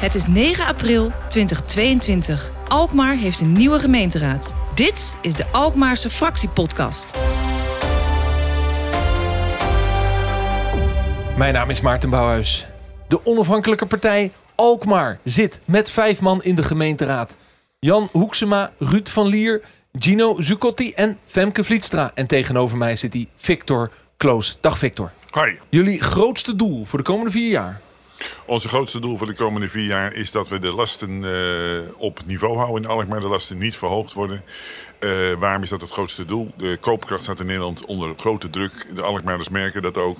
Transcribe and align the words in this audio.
Het 0.00 0.14
is 0.14 0.26
9 0.26 0.66
april 0.66 1.12
2022. 1.28 2.50
Alkmaar 2.68 3.16
heeft 3.16 3.40
een 3.40 3.52
nieuwe 3.52 3.78
gemeenteraad. 3.78 4.54
Dit 4.74 5.16
is 5.22 5.34
de 5.34 5.46
Alkmaarse 5.46 6.10
Fractiepodcast. 6.10 7.18
Mijn 11.36 11.52
naam 11.52 11.70
is 11.70 11.80
Maarten 11.80 12.10
Bouwhuis. 12.10 12.66
De 13.08 13.26
onafhankelijke 13.26 13.86
partij 13.86 14.32
Alkmaar 14.54 15.18
zit 15.24 15.60
met 15.64 15.90
vijf 15.90 16.20
man 16.20 16.42
in 16.42 16.54
de 16.54 16.62
gemeenteraad. 16.62 17.36
Jan 17.78 18.08
Hoeksema, 18.12 18.72
Ruud 18.78 19.08
van 19.08 19.26
Lier, 19.26 19.62
Gino 19.98 20.40
Zucotti 20.40 20.92
en 20.92 21.18
Femke 21.26 21.64
Vlietstra. 21.64 22.10
En 22.14 22.26
tegenover 22.26 22.78
mij 22.78 22.96
zit 22.96 23.12
hij 23.12 23.28
Victor 23.36 23.90
Kloos. 24.16 24.58
Dag 24.60 24.78
Victor. 24.78 25.12
Hoi. 25.30 25.58
Jullie 25.68 26.02
grootste 26.02 26.56
doel 26.56 26.84
voor 26.84 26.98
de 26.98 27.04
komende 27.04 27.30
vier 27.30 27.50
jaar? 27.50 27.80
Onze 28.46 28.68
grootste 28.68 29.00
doel 29.00 29.16
voor 29.16 29.26
de 29.26 29.34
komende 29.34 29.68
vier 29.68 29.86
jaar 29.86 30.12
is 30.12 30.32
dat 30.32 30.48
we 30.48 30.58
de 30.58 30.72
lasten 30.72 31.10
uh, 31.22 31.88
op 31.96 32.20
niveau 32.26 32.56
houden 32.56 32.82
in 32.82 32.88
Alkmaar. 32.88 33.20
De 33.20 33.26
lasten 33.26 33.58
niet 33.58 33.76
verhoogd 33.76 34.12
worden. 34.12 34.44
Uh, 35.00 35.32
waarom 35.32 35.62
is 35.62 35.68
dat 35.68 35.80
het 35.80 35.90
grootste 35.90 36.24
doel? 36.24 36.50
De 36.56 36.78
koopkracht 36.80 37.22
staat 37.22 37.40
in 37.40 37.46
Nederland 37.46 37.86
onder 37.86 38.14
grote 38.16 38.50
druk. 38.50 38.86
De 38.94 39.02
Alkmaarders 39.02 39.48
merken 39.48 39.82
dat 39.82 39.96
ook. 39.96 40.18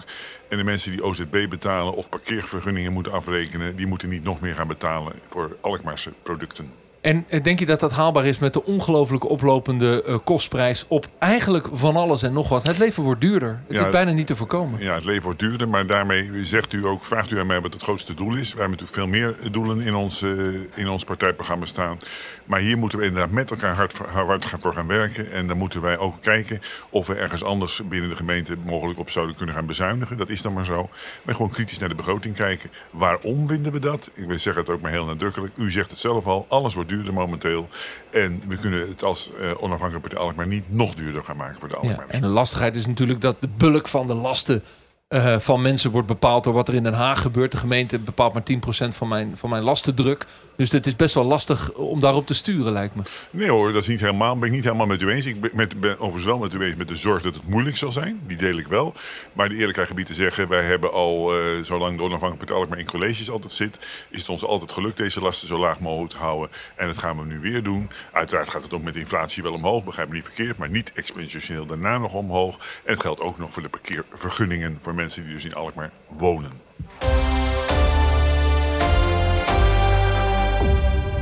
En 0.48 0.56
de 0.56 0.64
mensen 0.64 0.90
die 0.90 1.04
OZB 1.04 1.48
betalen 1.48 1.94
of 1.94 2.08
parkeervergunningen 2.08 2.92
moeten 2.92 3.12
afrekenen... 3.12 3.76
die 3.76 3.86
moeten 3.86 4.08
niet 4.08 4.24
nog 4.24 4.40
meer 4.40 4.54
gaan 4.54 4.68
betalen 4.68 5.12
voor 5.28 5.56
Alkmaarse 5.60 6.12
producten. 6.22 6.89
En 7.00 7.24
eh, 7.28 7.42
denk 7.42 7.58
je 7.58 7.66
dat 7.66 7.80
dat 7.80 7.92
haalbaar 7.92 8.26
is 8.26 8.38
met 8.38 8.52
de 8.52 8.64
ongelooflijk 8.64 9.30
oplopende 9.30 10.04
uh, 10.06 10.18
kostprijs 10.24 10.84
op 10.88 11.06
eigenlijk 11.18 11.68
van 11.72 11.96
alles 11.96 12.22
en 12.22 12.32
nog 12.32 12.48
wat? 12.48 12.62
Het 12.62 12.78
leven 12.78 13.02
wordt 13.02 13.20
duurder. 13.20 13.60
Het 13.66 13.76
ja, 13.76 13.84
is 13.84 13.92
bijna 13.92 14.12
niet 14.12 14.26
te 14.26 14.36
voorkomen. 14.36 14.80
Ja, 14.80 14.94
het 14.94 15.04
leven 15.04 15.22
wordt 15.22 15.38
duurder, 15.38 15.68
maar 15.68 15.86
daarmee 15.86 16.44
zegt 16.44 16.72
u 16.72 16.86
ook, 16.86 17.04
vraagt 17.04 17.30
u 17.30 17.38
aan 17.38 17.46
mij 17.46 17.60
wat 17.60 17.72
het 17.72 17.82
grootste 17.82 18.14
doel 18.14 18.34
is. 18.34 18.52
We 18.52 18.60
hebben 18.60 18.78
natuurlijk 18.78 18.98
veel 18.98 19.06
meer 19.06 19.52
doelen 19.52 19.80
in 19.80 19.94
ons, 19.94 20.22
uh, 20.22 20.54
in 20.74 20.88
ons 20.88 21.04
partijprogramma 21.04 21.64
staan. 21.64 21.98
Maar 22.44 22.60
hier 22.60 22.78
moeten 22.78 22.98
we 22.98 23.04
inderdaad 23.04 23.30
met 23.30 23.50
elkaar 23.50 23.74
hard, 23.74 23.98
hard 23.98 24.46
voor 24.58 24.72
gaan 24.72 24.86
werken. 24.86 25.32
En 25.32 25.46
dan 25.46 25.56
moeten 25.56 25.80
wij 25.80 25.98
ook 25.98 26.14
kijken 26.20 26.60
of 26.90 27.06
we 27.06 27.14
ergens 27.14 27.44
anders 27.44 27.82
binnen 27.88 28.10
de 28.10 28.16
gemeente 28.16 28.56
mogelijk 28.66 28.98
op 28.98 29.10
zouden 29.10 29.36
kunnen 29.36 29.54
gaan 29.54 29.66
bezuinigen. 29.66 30.16
Dat 30.16 30.28
is 30.28 30.42
dan 30.42 30.52
maar 30.52 30.64
zo. 30.64 30.88
Maar 31.22 31.34
gewoon 31.34 31.50
kritisch 31.50 31.78
naar 31.78 31.88
de 31.88 31.94
begroting 31.94 32.34
kijken. 32.34 32.70
Waarom 32.90 33.48
vinden 33.48 33.72
we 33.72 33.78
dat? 33.78 34.10
Ik 34.14 34.38
zeg 34.38 34.54
het 34.54 34.68
ook 34.68 34.80
maar 34.80 34.90
heel 34.90 35.04
nadrukkelijk. 35.04 35.52
U 35.56 35.70
zegt 35.70 35.90
het 35.90 35.98
zelf 35.98 36.26
al, 36.26 36.46
alles 36.48 36.74
wordt 36.74 36.89
duurder 36.90 37.12
momenteel. 37.12 37.68
En 38.10 38.42
we 38.48 38.56
kunnen 38.56 38.88
het 38.88 39.02
als 39.02 39.30
uh, 39.40 39.62
onafhankelijke 39.62 40.08
partij 40.08 40.18
Alkmaar 40.18 40.46
niet 40.46 40.64
nog 40.72 40.94
duurder 40.94 41.24
gaan 41.24 41.36
maken 41.36 41.60
voor 41.60 41.68
de 41.68 41.76
Alkmaar. 41.76 42.06
Ja, 42.06 42.12
en 42.12 42.20
de 42.20 42.26
lastigheid 42.26 42.76
is 42.76 42.86
natuurlijk 42.86 43.20
dat 43.20 43.40
de 43.40 43.48
bulk 43.56 43.88
van 43.88 44.06
de 44.06 44.14
lasten 44.14 44.62
uh, 45.14 45.38
van 45.38 45.62
mensen 45.62 45.90
wordt 45.90 46.06
bepaald 46.06 46.44
door 46.44 46.52
wat 46.52 46.68
er 46.68 46.74
in 46.74 46.82
Den 46.82 46.92
Haag 46.92 47.20
gebeurt. 47.20 47.52
De 47.52 47.58
gemeente 47.58 47.98
bepaalt 47.98 48.32
maar 48.32 48.42
10% 48.86 48.88
van 48.88 49.08
mijn, 49.08 49.36
van 49.36 49.50
mijn 49.50 49.62
lastendruk. 49.62 50.26
Dus 50.56 50.72
het 50.72 50.86
is 50.86 50.96
best 50.96 51.14
wel 51.14 51.24
lastig 51.24 51.72
om 51.72 52.00
daarop 52.00 52.26
te 52.26 52.34
sturen, 52.34 52.72
lijkt 52.72 52.94
me. 52.94 53.02
Nee 53.30 53.50
hoor, 53.50 53.72
dat 53.72 53.82
is 53.82 53.88
niet 53.88 54.00
helemaal, 54.00 54.38
ben 54.38 54.48
ik 54.48 54.54
niet 54.54 54.64
helemaal 54.64 54.86
met 54.86 55.02
u 55.02 55.10
eens. 55.10 55.26
Ik 55.26 55.40
ben, 55.40 55.50
met, 55.54 55.74
overigens 55.98 56.24
wel 56.24 56.38
met 56.38 56.54
u 56.54 56.64
eens 56.64 56.76
met 56.76 56.88
de 56.88 56.94
zorg 56.94 57.22
dat 57.22 57.34
het 57.34 57.48
moeilijk 57.48 57.76
zal 57.76 57.92
zijn. 57.92 58.20
Die 58.26 58.36
deel 58.36 58.58
ik 58.58 58.66
wel. 58.66 58.94
Maar 59.32 59.48
de 59.48 59.54
eerlijkheid 59.54 59.88
gebied 59.88 60.06
te 60.06 60.14
zeggen, 60.14 60.48
wij 60.48 60.64
hebben 60.64 60.92
al, 60.92 61.40
uh, 61.40 61.64
zolang 61.64 61.96
de 61.96 62.02
onafhankelijke 62.02 62.52
partij 62.52 62.68
maar 62.68 62.78
in 62.78 62.86
colleges 62.86 63.30
altijd 63.30 63.52
zit, 63.52 63.78
is 64.10 64.20
het 64.20 64.28
ons 64.28 64.44
altijd 64.44 64.72
gelukt 64.72 64.96
deze 64.96 65.20
lasten 65.20 65.48
zo 65.48 65.58
laag 65.58 65.80
mogelijk 65.80 66.12
te 66.12 66.18
houden. 66.18 66.50
En 66.76 66.86
dat 66.86 66.98
gaan 66.98 67.18
we 67.18 67.24
nu 67.24 67.40
weer 67.40 67.62
doen. 67.62 67.90
Uiteraard 68.12 68.48
gaat 68.48 68.62
het 68.62 68.72
ook 68.72 68.82
met 68.82 68.96
inflatie 68.96 69.42
wel 69.42 69.52
omhoog, 69.52 69.84
begrijp 69.84 70.08
me 70.08 70.14
niet 70.14 70.24
verkeerd, 70.24 70.56
maar 70.56 70.70
niet 70.70 70.92
exponentieel 70.92 71.66
daarna 71.66 71.98
nog 71.98 72.12
omhoog. 72.12 72.54
En 72.84 72.92
het 72.92 73.00
geldt 73.00 73.20
ook 73.20 73.38
nog 73.38 73.52
voor 73.52 73.62
de 73.62 73.68
parkeervergunningen 73.68 74.78
voor 74.80 74.94
mensen 75.00 75.24
die 75.24 75.32
dus 75.32 75.44
in 75.44 75.54
Alkmaar 75.54 75.90
wonen. 76.08 76.50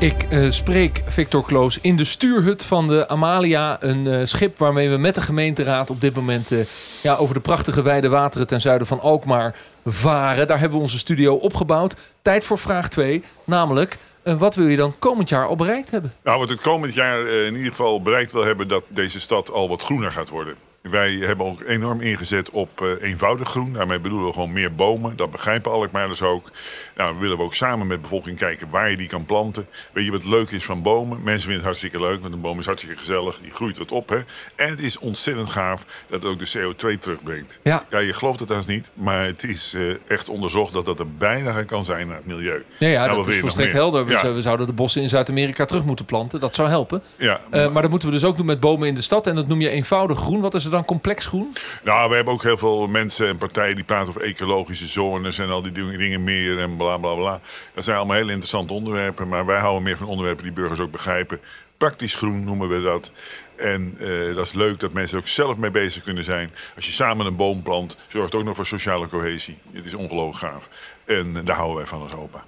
Ik 0.01 0.27
uh, 0.31 0.51
spreek 0.51 1.03
Victor 1.07 1.45
Kloos 1.45 1.79
in 1.81 1.97
de 1.97 2.05
stuurhut 2.05 2.65
van 2.65 2.89
de 2.89 3.09
Amalia. 3.09 3.83
Een 3.83 4.07
uh, 4.07 4.21
schip 4.25 4.59
waarmee 4.59 4.91
we 4.91 4.97
met 4.97 5.15
de 5.15 5.21
gemeenteraad 5.21 5.91
op 5.91 6.01
dit 6.01 6.15
moment 6.15 6.51
uh, 6.51 6.65
ja, 7.03 7.15
over 7.15 7.35
de 7.35 7.41
prachtige 7.41 7.83
wijde 7.83 8.09
wateren 8.09 8.47
ten 8.47 8.61
zuiden 8.61 8.87
van 8.87 9.01
Alkmaar 9.01 9.57
varen. 9.85 10.47
Daar 10.47 10.59
hebben 10.59 10.77
we 10.77 10.85
onze 10.85 10.99
studio 10.99 11.35
opgebouwd. 11.35 11.95
Tijd 12.23 12.45
voor 12.45 12.59
vraag 12.59 12.89
2, 12.89 13.23
namelijk 13.45 13.97
wat 14.23 14.55
wil 14.55 14.67
je 14.67 14.77
dan 14.77 14.99
komend 14.99 15.29
jaar 15.29 15.47
al 15.47 15.57
bereikt 15.57 15.91
hebben? 15.91 16.13
Nou, 16.23 16.39
wat 16.39 16.49
het 16.49 16.61
komend 16.61 16.95
jaar 16.95 17.27
in 17.27 17.55
ieder 17.55 17.71
geval 17.71 18.03
bereikt 18.03 18.33
wil 18.33 18.45
hebben... 18.45 18.69
dat 18.69 18.85
deze 18.89 19.21
stad 19.21 19.53
al 19.53 19.69
wat 19.69 19.83
groener 19.83 20.13
gaat 20.13 20.29
worden. 20.29 20.68
Wij 20.83 21.13
hebben 21.13 21.47
ook 21.47 21.63
enorm 21.63 22.01
ingezet 22.01 22.51
op 22.51 22.81
uh, 22.81 23.03
eenvoudig 23.03 23.49
groen. 23.49 23.73
Daarmee 23.73 24.01
bedoelen 24.01 24.27
we 24.27 24.33
gewoon 24.33 24.53
meer 24.53 24.75
bomen. 24.75 25.17
Dat 25.17 25.31
begrijpen 25.31 25.73
Alkmaarders 25.73 26.23
ook. 26.23 26.51
Nou, 26.97 27.19
willen 27.19 27.37
we 27.37 27.43
ook 27.43 27.55
samen 27.55 27.87
met 27.87 27.97
de 27.97 28.03
bevolking 28.03 28.39
kijken 28.39 28.71
waar 28.71 28.91
je 28.91 28.97
die 28.97 29.09
kan 29.09 29.25
planten. 29.25 29.67
Weet 29.93 30.05
je 30.05 30.11
wat 30.11 30.25
leuk 30.25 30.51
is 30.51 30.65
van 30.65 30.83
bomen? 30.83 31.23
Mensen 31.23 31.39
vinden 31.39 31.55
het 31.57 31.65
hartstikke 31.65 32.01
leuk, 32.01 32.21
want 32.21 32.35
een 32.35 32.41
boom 32.41 32.59
is 32.59 32.67
hartstikke 32.67 32.99
gezellig. 32.99 33.39
Die 33.41 33.51
groeit 33.51 33.79
wat 33.79 33.93
op. 33.93 34.09
Hè? 34.09 34.17
En 34.55 34.71
het 34.71 34.81
is 34.81 34.99
ontzettend 34.99 35.49
gaaf 35.49 35.87
dat 36.09 36.23
het 36.23 36.31
ook 36.31 36.39
de 36.39 36.59
CO2 36.59 36.99
terugbrengt. 36.99 37.59
Ja. 37.63 37.85
ja 37.91 37.99
je 37.99 38.13
gelooft 38.13 38.41
het 38.41 38.49
haast 38.49 38.69
niet, 38.69 38.91
maar 38.95 39.25
het 39.25 39.45
is 39.45 39.75
uh, 39.75 39.95
echt 40.07 40.29
onderzocht 40.29 40.73
dat 40.73 40.85
dat 40.85 41.01
een 41.01 41.15
bijdrage 41.19 41.65
kan 41.65 41.85
zijn 41.85 42.07
naar 42.07 42.17
het 42.17 42.27
milieu. 42.27 42.65
Ja, 42.79 42.89
ja 42.89 43.05
nou, 43.07 43.17
dat 43.17 43.29
is 43.29 43.41
volstrekt 43.41 43.73
helder. 43.73 44.05
We, 44.05 44.11
ja. 44.11 44.41
zouden 44.41 44.67
de 44.67 44.73
bossen 44.73 45.03
in 45.03 45.09
Zuid-Amerika 45.09 45.65
terug 45.65 45.85
moeten 45.85 46.05
planten. 46.05 46.41
Dat 46.41 46.55
zou 46.55 46.69
helpen. 46.69 47.03
Ja, 47.17 47.41
maar... 47.51 47.61
Uh, 47.61 47.73
maar 47.73 47.83
dat 47.83 47.91
moeten 47.91 48.09
we 48.09 48.15
dus 48.15 48.25
ook 48.25 48.37
doen 48.37 48.47
met 48.47 48.61
bomen 48.61 48.89
in 48.89 48.95
de 48.95 49.03
stad. 49.03 49.27
En 49.27 49.35
dat 49.35 49.49
noem 49.49 49.61
je 49.61 49.69
eenvoudig 49.69 50.19
groen. 50.19 50.41
Wat 50.41 50.55
is 50.55 50.65
er 50.65 50.71
dan 50.71 50.78
complex 50.85 51.27
groen? 51.27 51.53
Nou, 51.85 52.09
we 52.09 52.15
hebben 52.15 52.35
ook 52.35 52.43
heel 52.43 52.59
veel 52.59 52.87
mensen 52.87 53.29
en 53.29 53.39
partijen 53.39 53.75
die 53.75 53.85
praten 53.85 54.09
over 54.09 54.23
ecologische 54.23 54.87
zones 54.87 55.39
en 55.39 55.51
al 55.51 55.63
die 55.63 55.73
dingen 55.73 56.25
meer 56.25 56.59
en 56.59 56.77
bla 56.77 56.97
bla 56.97 57.15
bla. 57.15 57.41
Dat 57.75 57.85
zijn 57.85 57.97
allemaal 57.97 58.17
hele 58.17 58.31
interessante 58.31 58.73
onderwerpen, 58.73 59.29
maar 59.29 59.47
wij 59.47 59.59
houden 59.59 59.83
meer 59.83 59.97
van 59.97 60.07
onderwerpen 60.07 60.45
die 60.45 60.53
burgers 60.53 60.81
ook 60.81 60.91
begrijpen. 60.91 61.41
Praktisch 61.77 62.15
groen 62.15 62.45
noemen 62.45 62.69
we 62.69 62.83
dat. 62.83 63.13
En 63.57 63.95
uh, 64.01 64.35
dat 64.35 64.47
is 64.47 64.53
leuk 64.53 64.81
dat 64.81 64.93
mensen 64.93 65.17
er 65.17 65.23
ook 65.23 65.29
zelf 65.29 65.57
mee 65.57 65.71
bezig 65.71 66.03
kunnen 66.03 66.25
zijn. 66.25 66.51
Als 66.77 66.87
je 66.87 66.93
samen 66.93 67.27
een 67.27 67.37
boom 67.37 67.63
plant, 67.63 67.97
zorgt 68.09 68.33
het 68.33 68.41
ook 68.41 68.47
nog 68.47 68.57
voor 68.57 68.67
sociale 68.67 69.09
cohesie. 69.09 69.59
Het 69.73 69.87
is 69.87 69.95
ongelooflijk 69.95 70.53
gaaf. 70.53 70.69
En 71.05 71.27
uh, 71.37 71.45
daar 71.45 71.57
houden 71.57 71.77
wij 71.77 71.87
van 71.87 72.03
als 72.03 72.13
opa. 72.13 72.45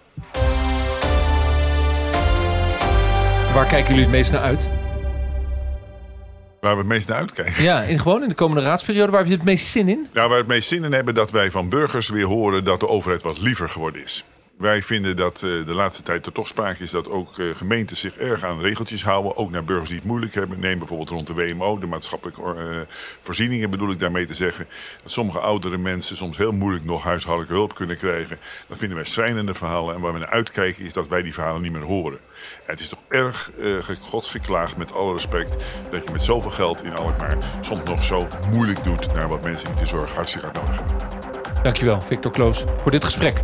Waar 3.55 3.67
kijken 3.67 3.89
jullie 3.89 4.03
het 4.03 4.13
meest 4.13 4.33
naar 4.33 4.43
uit? 4.43 4.80
Waar 6.61 6.73
we 6.73 6.79
het 6.79 6.89
meest 6.89 7.09
naar 7.09 7.17
uitkijken. 7.17 7.63
Ja, 7.63 7.83
in, 7.83 7.99
gewoon 7.99 8.23
in 8.23 8.29
de 8.29 8.35
komende 8.35 8.63
raadsperiode. 8.63 9.11
Waar 9.11 9.21
heb 9.21 9.29
je 9.29 9.37
het 9.37 9.45
meest 9.45 9.67
zin 9.67 9.89
in? 9.89 10.09
Nou, 10.13 10.29
waar 10.29 10.29
we 10.29 10.35
het 10.35 10.47
meest 10.47 10.69
zin 10.69 10.85
in 10.85 10.93
hebben 10.93 11.15
dat 11.15 11.31
wij 11.31 11.51
van 11.51 11.69
burgers 11.69 12.09
weer 12.09 12.27
horen 12.27 12.65
dat 12.65 12.81
de 12.81 12.89
overheid 12.89 13.23
wat 13.23 13.41
liever 13.41 13.69
geworden 13.69 14.03
is. 14.03 14.25
Wij 14.61 14.83
vinden 14.83 15.17
dat 15.17 15.43
uh, 15.43 15.67
de 15.67 15.75
laatste 15.75 16.03
tijd 16.03 16.27
er 16.27 16.33
toch 16.33 16.49
sprake 16.49 16.83
is 16.83 16.91
dat 16.91 17.09
ook 17.09 17.39
uh, 17.39 17.55
gemeentes 17.57 18.01
zich 18.01 18.17
erg 18.17 18.45
aan 18.45 18.61
regeltjes 18.61 19.05
houden. 19.05 19.37
Ook 19.37 19.51
naar 19.51 19.65
burgers 19.65 19.89
die 19.89 19.99
het 19.99 20.07
moeilijk 20.07 20.35
hebben. 20.35 20.61
Neem 20.61 20.79
bijvoorbeeld 20.79 21.09
rond 21.09 21.27
de 21.27 21.35
WMO, 21.35 21.79
de 21.79 21.87
maatschappelijke 21.87 22.43
uh, 22.43 22.81
voorzieningen 23.21 23.71
bedoel 23.71 23.91
ik 23.91 23.99
daarmee 23.99 24.27
te 24.27 24.35
zeggen. 24.35 24.67
Dat 25.03 25.13
sommige 25.13 25.39
oudere 25.39 25.79
mensen 25.79 26.17
soms 26.17 26.37
heel 26.37 26.53
moeilijk 26.53 26.85
nog 26.85 27.03
huishoudelijke 27.03 27.57
hulp 27.57 27.75
kunnen 27.75 27.97
krijgen. 27.97 28.39
Dat 28.69 28.79
vinden 28.79 28.97
wij 28.97 29.07
schrijnende 29.07 29.55
verhalen. 29.55 29.95
En 29.95 30.01
waar 30.01 30.13
we 30.13 30.19
naar 30.19 30.31
uitkijken 30.31 30.85
is 30.85 30.93
dat 30.93 31.09
wij 31.09 31.23
die 31.23 31.35
verhalen 31.35 31.63
niet 31.63 31.73
meer 31.73 31.83
horen. 31.83 32.19
En 32.67 32.71
het 32.73 32.81
is 32.81 32.89
toch 32.89 33.05
erg 33.09 33.51
godsgeklaagd 34.01 34.77
met 34.77 34.93
alle 34.93 35.13
respect 35.13 35.65
dat 35.91 36.05
je 36.05 36.13
met 36.13 36.23
zoveel 36.23 36.51
geld 36.51 36.85
in 36.85 36.97
Alkmaar 36.97 37.37
soms 37.61 37.89
nog 37.89 38.05
zo 38.05 38.29
moeilijk 38.53 38.85
doet 38.85 39.13
naar 39.13 39.29
wat 39.29 39.43
mensen 39.43 39.69
die 39.69 39.79
de 39.79 39.87
zorg 39.87 40.15
hartstikke 40.15 40.47
hard 40.47 40.59
nodig 40.63 40.81
hebben. 40.81 41.63
Dankjewel, 41.63 42.01
Victor 42.01 42.31
Kloos, 42.31 42.65
voor 42.83 42.91
dit 42.91 43.05
gesprek. 43.05 43.43